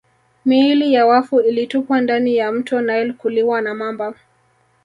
Miili 0.45 0.93
ya 0.93 1.05
wafu 1.05 1.41
ilitupwa 1.41 2.01
ndani 2.01 2.35
ya 2.35 2.51
mto 2.51 2.81
Nile 2.81 3.13
kuliwa 3.13 3.61
na 3.61 3.73
mamba 3.73 4.13